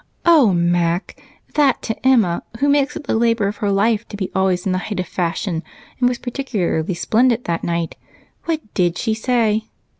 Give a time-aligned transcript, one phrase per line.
[0.25, 1.21] "Oh, Mac!
[1.53, 4.71] That to Emma, who makes it the labor of her life to be always in
[4.71, 5.61] the height of fashion
[5.99, 7.97] and was particularly splendid that night.
[8.45, 9.67] What did she say?"